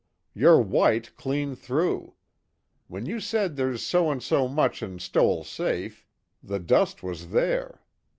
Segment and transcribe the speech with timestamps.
[0.33, 2.15] You're white clean through.
[2.87, 6.07] When you said there's so and so much in Stoell's safe,
[6.41, 7.83] the dust was there.